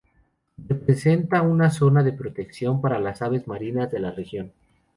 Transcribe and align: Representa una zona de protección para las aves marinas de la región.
Representa 0.67 1.43
una 1.43 1.69
zona 1.69 2.01
de 2.01 2.11
protección 2.11 2.81
para 2.81 2.97
las 2.97 3.21
aves 3.21 3.45
marinas 3.47 3.91
de 3.91 3.99
la 3.99 4.09
región. 4.09 4.51